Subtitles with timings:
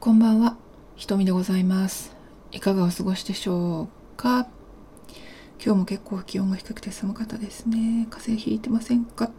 [0.00, 0.56] こんばんは、
[0.94, 2.14] ひとみでございます。
[2.52, 4.46] いかがお過ごしでしょうか？
[5.62, 8.06] 今日も結構気温が低くて寒かったですね。
[8.08, 9.32] 風邪ひいてませんか？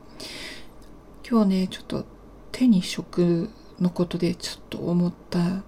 [1.28, 2.04] 今日ね、ちょっと
[2.52, 3.50] 手に職
[3.80, 5.64] のことでちょっと思った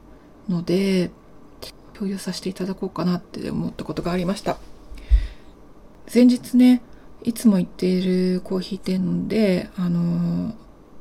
[0.49, 1.09] ので、
[1.93, 4.57] 共有させていただこうかなって思ったことがありました。
[6.13, 6.81] 前日ね、
[7.23, 10.53] いつも行っているコーヒー店で、あの、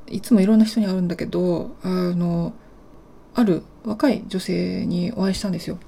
[0.07, 2.52] いつもいろんな人に会うんだけど、あの、
[3.34, 5.79] ある若い女性にお会いしたんですよ。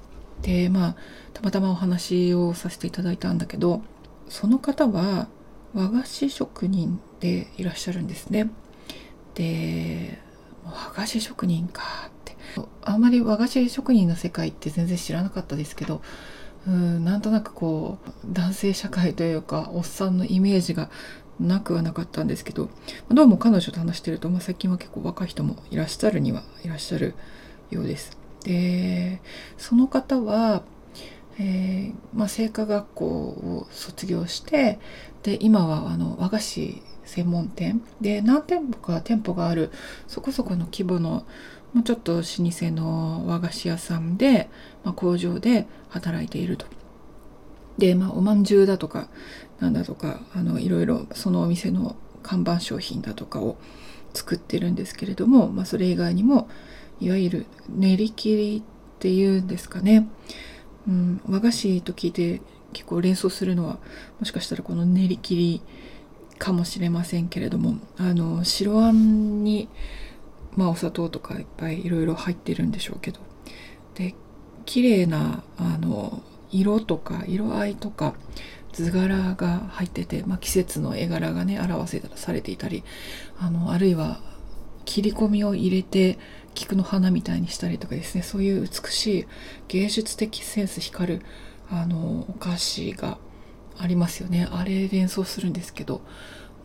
[0.41, 0.95] でまあ
[1.33, 3.81] たまたまお話をさせていただいたんだけど
[4.27, 5.27] その方は
[5.73, 8.49] 和菓子職人でいらっしゃるんですね。
[9.35, 10.19] で
[10.65, 12.35] 和菓子職人かって
[12.83, 16.01] あんまり和菓子職人の世界って全然知らなかったですけど
[16.67, 20.89] うんなんとなくこう男性社会というかおっさんのイメージが
[21.39, 22.69] なくはなかったんですけど
[23.09, 27.15] どうも彼女と話してると、まあ、最近は結構若い人もいらっしゃるにはいらっしゃる
[27.73, 28.17] ようです。
[28.43, 29.21] で
[29.57, 30.63] その方は、
[31.39, 34.79] えーまあ、製菓学校を卒業して
[35.23, 39.71] で今はあの和菓子専門店で何店舗か店舗がある
[40.07, 41.25] そこそこの規模の
[41.73, 44.49] もうちょっと老舗の和菓子屋さんで、
[44.83, 46.65] まあ、工場で働いていると。
[47.77, 49.09] で、まあ、おまんじゅうだとか
[49.59, 53.57] なんだとかあのいろいろそのお店の看板商品だとかを
[54.13, 56.47] 作ってるんですけれども、まあ、それ以外にも
[56.99, 60.07] いわゆる練り切りっていうんですかね、
[60.87, 62.41] うん、和菓子と聞いて
[62.71, 63.79] 結構連想するのは
[64.19, 65.61] もしかしたらこの練り切り
[66.37, 69.69] かもしれませんけれどもあの白あんに、
[70.55, 73.19] まあ、お砂糖とかいっぱいいろいろ入ってるんでしょうけど。
[73.95, 74.15] で
[74.65, 76.21] 綺麗なあの
[76.51, 78.13] 色とか色合いとか
[78.71, 82.83] 図柄が入ってて、まあ、季節の絵柄がね表せされていたり
[83.39, 84.19] あのあるいは
[84.85, 86.17] 切り込みを入れて
[86.53, 88.23] 菊の花みたいにしたりとかですね。
[88.23, 89.25] そういう美しい
[89.67, 91.21] 芸術的センス光る
[91.69, 93.17] あのお菓子が
[93.77, 94.47] ありますよね。
[94.51, 96.01] あれ連想するんですけど、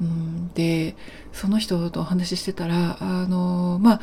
[0.01, 0.97] うん、で
[1.33, 4.01] その人とお話ししてたらあのまあ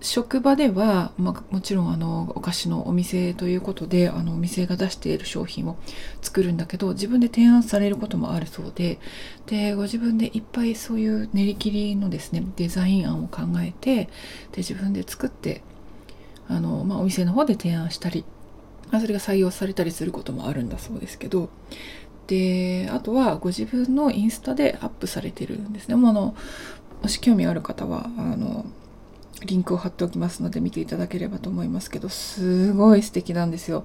[0.00, 5.76] 職場では、まあ、もちろんあのお菓子のお店ということであのお店が出している商品を
[6.20, 8.98] 作るんだけど自分で提案されることもあるそうで
[9.46, 14.04] でご自分でいっぱいそういう練り切りのですねデザイン案を考えて
[14.52, 15.62] で自分で作って
[16.48, 18.24] あの、まあ、お店の方で提案したり、
[18.90, 21.48] まあ、それが採用されたりすることもあるんだそうですけど
[22.26, 25.94] であとはご自分のインスタでアップされてるんですね。
[25.94, 26.34] もうあの
[27.02, 28.66] もし興味ある方はあの
[29.44, 33.84] リンクを貼っておきますので見ていただければと思いますけどすごい素敵なんですよ。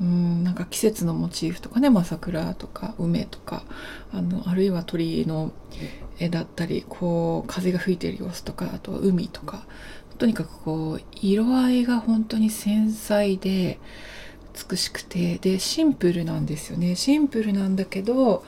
[0.00, 3.64] うんなんか季節のモチーフとかね、まあ、桜とか梅とか
[4.12, 5.52] あのあるいは鳥の
[6.18, 9.66] 絵だったりこう風が吹いている様子とかあとは海とか
[10.16, 13.78] とにかくこう色合いが本当に繊細で
[14.70, 18.44] 美しくてでシンプルなんですよねシンプルなんだけど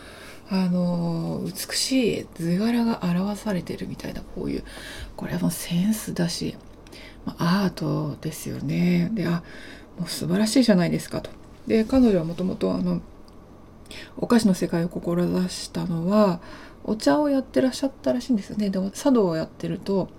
[0.54, 4.64] あの美しい図柄が表されてるみたいなこういう
[5.16, 6.56] これはもうセンスだし、
[7.24, 9.10] まあ、アートですよね。
[9.14, 9.42] であ
[9.98, 11.30] もう素晴らしいじゃないですかと。
[11.66, 13.00] で彼女はもともとあの
[14.18, 16.40] お菓子の世界を志したのは
[16.84, 18.68] お茶をやってらっしゃったらしいんですよね。
[18.68, 20.10] で茶道をやってると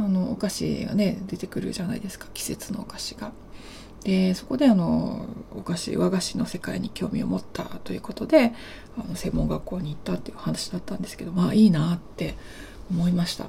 [0.00, 2.26] あのお菓子がね出てくるじゃないですか。
[2.34, 3.30] 季節のお菓子が。
[4.04, 8.52] でそこであのお菓子和菓子の世界に興味を持ったということで
[8.98, 12.34] あの専門学校に行ったっていう話だったんですけどまあいいなって
[12.90, 13.46] 思いました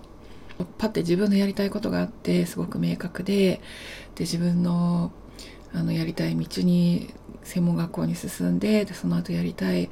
[0.78, 3.62] パッて自分のやりたいことがあってすごく明確で
[4.16, 5.12] で自分の
[5.74, 7.14] あのやりたい道に
[7.44, 9.90] 専門学校に進んででその後やりたい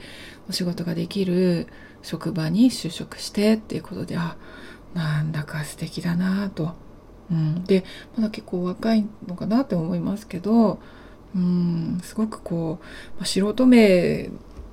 [0.50, 1.68] お仕事ができる
[2.02, 4.36] 職場に就職してっていうことであ
[4.94, 6.89] なんだか素敵だなと。
[7.32, 7.84] うん、で
[8.16, 10.80] まだ結構若いのかなって思いますけど、
[11.36, 12.84] うん、すごくこう、
[13.18, 14.30] まあ、素人目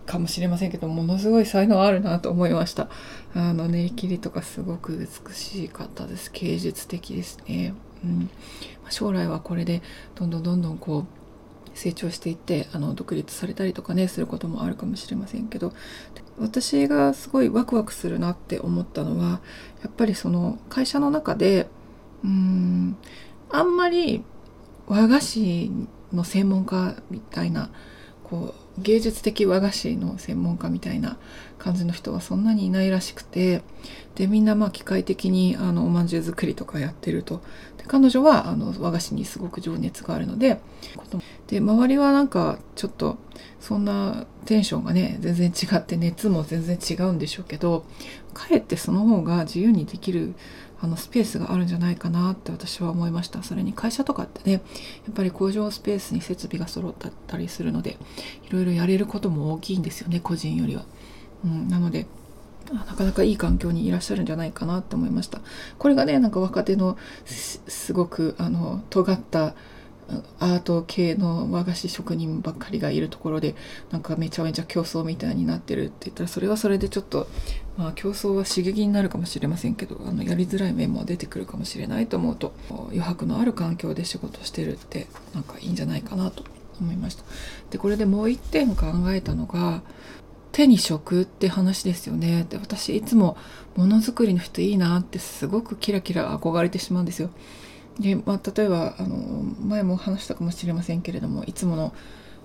[0.06, 2.89] かもしれませんけどものすごい才能あるなと思いました。
[3.34, 4.97] あの練り切りとかすごく
[5.27, 6.31] 美しかったです。
[6.33, 7.75] 芸術的ですね、
[8.05, 8.31] うん。
[8.84, 9.83] ま、将来はこれで
[10.15, 11.07] どんどんどんどんこう
[11.75, 15.75] 成長していってあの独立されたりとかねすることもあるかもしれませんけど。
[16.39, 19.41] 私がすごいワクワクするなって思ったのは
[19.83, 21.66] やっぱりその会社の中で
[22.24, 22.97] うん。
[23.51, 24.24] あんまり
[24.86, 25.71] 和菓子
[26.13, 27.71] の専門家みたいな
[28.24, 31.16] こう芸術的和菓子の専門家みたいな
[31.59, 33.63] 感じの人はそんなにいないらしくて
[34.16, 37.41] でみんなまあ機械的にあのおまんじゅう作りとかやってると。
[37.78, 40.60] で彼女はあの和菓子にすごく情熱があるので
[41.47, 43.16] で周りはなんかちょっと
[43.60, 47.84] そんなテンションがね全然違って熱も全然違うんでしょうけど
[48.34, 50.34] かえってその方が自由にできる
[50.81, 53.43] あのスペースがあるんじゃないかなって私は思いました。
[53.43, 54.59] それに会社とかってねや
[55.11, 56.95] っぱり工場スペースに設備が揃っ
[57.27, 57.99] たりするので
[58.49, 60.84] いろいろやれることも大きいんですよね個人よりは、
[61.45, 62.07] うん、なので
[62.73, 65.41] なかなかいい環境にいらっしゃるんじゃないかなって思いました。
[65.78, 69.55] これがねなんか若手のすごくあの尖った
[70.39, 73.55] アート系の和菓子職人ばっかりがいるところで
[73.91, 77.27] なんかめちゃめちゃ競争みたいになってるって言ったらそれはそれでちょっと
[77.77, 86.45] まあ競争は刺激になるかもしれませんけどあのやりづらい面も出てくるかもしれないと思うと余白のある環境で仕事してるってなんかいいんじゃないかなと
[86.81, 87.25] 思いました。
[87.71, 89.83] でこれでもう一点考えたのが
[90.53, 92.47] 手に職って話ですよね。
[92.49, 93.37] で私いつも
[93.75, 97.31] ものづくりの人いいなってすごくキラキラ憧れてしまうんですよ。
[97.98, 99.16] で、まあ、例えばあの
[99.60, 101.95] 前も話したかもしれませんけれどもいつもの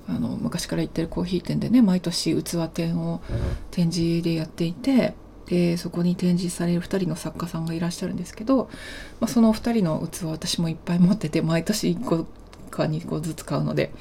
[0.07, 3.21] あの昔から行ってるコーヒー店でね毎年器店を
[3.69, 5.13] 展示でやっていて
[5.45, 8.69] でそこに展示される2人の作家さんがいらっしゃるんですけど、
[9.19, 12.25] まあ、その2人の器私もいっぱい持ってて毎年1個
[12.69, 13.91] か2個ずつ買うので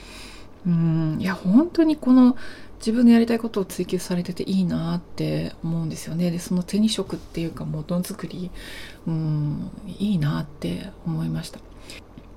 [0.66, 2.36] うんいや本当にこの
[2.78, 6.30] 自分のやりたいことを追求されてていいなって思うんですよね。
[6.30, 8.50] でその手に職っていうかものづくり
[9.06, 11.60] うんいいって思いました。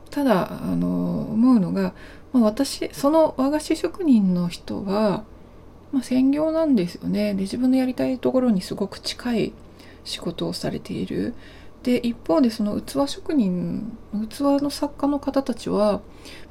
[0.09, 1.93] ただあの思うのが、
[2.33, 5.23] まあ、私その和菓子職人の人は、
[5.91, 7.33] まあ、専業なんですよね。
[7.33, 9.53] で自分のやりたいところにすごく近い
[10.03, 11.33] 仕事をされている。
[11.83, 13.97] で一方でその器職人
[14.29, 15.99] 器の作家の方たちは、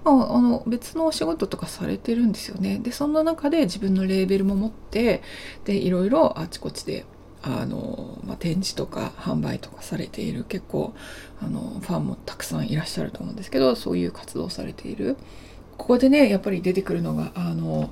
[0.04, 2.78] まあ、あの別のお仕事とかされてるんですよね。
[2.82, 5.22] でそんな中で自分のレーベルも持って
[5.64, 7.06] でいろいろあちこちで
[7.42, 10.94] あの、まあ、展示とか販売とかされている結構
[11.40, 15.16] あのファンもたくさんいらっしゃると思うんですけどそういう活動されている。
[15.78, 17.90] ここでねやっぱり出てくるのがあの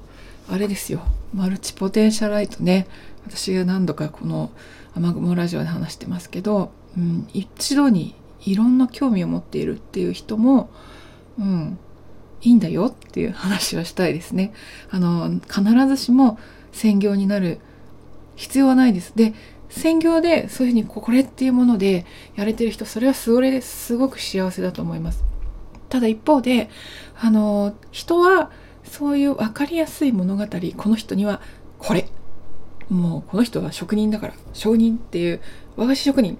[0.49, 1.03] あれですよ。
[1.35, 2.87] マルチポテンシャライトね。
[3.27, 4.51] 私が何度かこの
[4.95, 8.15] 雨雲ラジオで話してますけどうん、一度に
[8.45, 10.71] いろんな興味を持っているっていう人も、
[11.39, 11.79] うん、
[12.43, 14.53] いいんだよっていう話はしたいですね。
[14.91, 16.39] あの、必ずしも
[16.73, 17.61] 専業になる
[18.41, 19.13] 必要はないです。
[19.15, 19.35] で、
[19.69, 22.07] 専業でそういうふうにこれっていうもので
[22.37, 25.25] やれてる人、それはそれですごく幸せだと思います。
[25.91, 26.71] ただ一方で、
[27.21, 28.51] あの、人は
[28.83, 30.47] そういう分かりやすい物語、
[30.77, 31.43] この人には
[31.79, 32.09] これ。
[32.89, 35.41] もうこの人は職人だから、商人っていう
[35.77, 36.39] 和菓子職人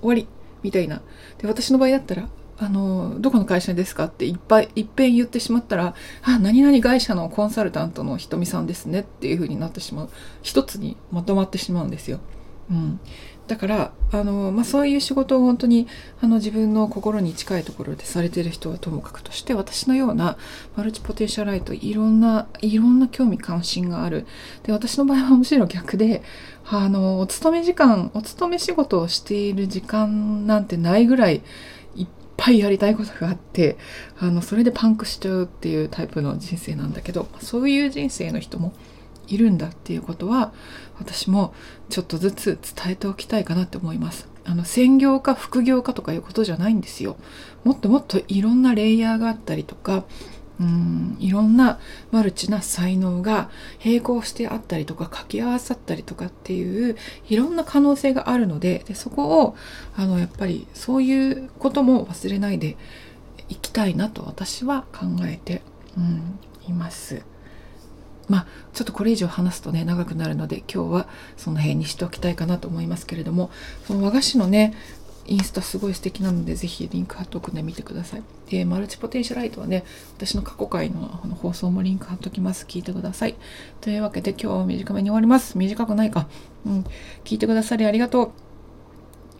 [0.00, 0.26] 終わり
[0.62, 1.02] みたいな。
[1.36, 2.28] で、私の場合だったら、
[2.58, 10.10] あの、どこの会社ですかっていっぱい、いっぺん言ってしまったら、あ、何々会社のコンサルタントのひとみさんですねっていう風になってしまう。
[10.42, 12.20] 一つにまとまってしまうんですよ。
[12.70, 13.00] うん。
[13.48, 15.88] だからあの、まあ、そういう仕事を本当に
[16.20, 20.38] あの自分の心に近いところでされてる人はともかくとして私のような
[20.76, 24.26] マルチポテンシャライトいろんないろんな興味関心がある
[24.62, 26.22] で私の場合はむしろ逆で
[26.64, 31.42] あのお勤め時間お勤め仕事をしている時間なんてないぐらい
[32.36, 33.76] ぱいやりたいことがあって
[34.18, 38.72] あのそれでパンクしちゃうっていうタイプの人生なんだけどそういう人生の人も
[39.28, 40.52] いるんだっていうことは
[40.98, 41.54] 私も
[41.88, 44.28] ちょっとずつ伝えておきたいかなって思います。
[44.44, 47.16] あの専業か副業かとかいうことじゃないんですよ。
[47.64, 50.04] もっともっといろんなレイヤーがあったりとか
[50.60, 53.50] うんいろんなマルチな才能が
[53.84, 56.96] 並行してあったりとか掛け合わさったりとかっていう
[57.28, 59.56] いろんな可能性があるのででそこを
[59.96, 62.76] あのやっぱりそういうことも忘れないで
[63.48, 65.62] いきたいなと私は考えて、
[65.96, 66.38] うん、
[66.68, 67.22] います。
[68.28, 73.50] まあちょっとこれ以上話すとね長くなるので今日はその辺にしておきたいかなと思いますけれども
[73.86, 74.74] その和菓子のね
[75.26, 78.22] インスタすごい素敵なのでぜひリンク貼っとくんで見てください。
[78.50, 79.84] で、マルチポテンシャライトはね、
[80.16, 82.66] 私の過去回のの放送もリンク貼っときます。
[82.66, 83.36] 聞いてください。
[83.80, 85.56] というわけで今日は短めに終わります。
[85.58, 86.28] 短くないか。
[86.66, 86.84] うん。
[87.24, 88.30] 聞いてくださりありがとう。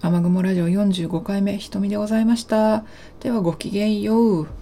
[0.01, 2.85] 雨雲ラジオ45回目、瞳でございました。
[3.21, 4.62] ではごきげんよう。